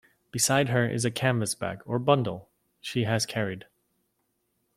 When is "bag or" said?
1.53-1.99